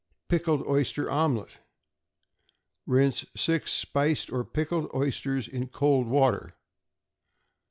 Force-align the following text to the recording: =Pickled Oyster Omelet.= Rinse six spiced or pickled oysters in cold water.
=Pickled 0.29 0.65
Oyster 0.65 1.11
Omelet.= 1.11 1.59
Rinse 2.87 3.23
six 3.35 3.71
spiced 3.71 4.31
or 4.31 4.43
pickled 4.43 4.89
oysters 4.95 5.47
in 5.47 5.67
cold 5.67 6.07
water. 6.07 6.55